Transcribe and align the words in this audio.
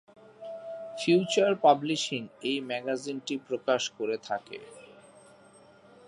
Future 0.97 1.51
Publishing 1.65 2.21
এই 2.49 2.57
ম্যাগাজিনটি 2.69 3.35
প্রকাশ 3.47 3.81
করে 3.97 4.17
থাকে। 4.27 4.59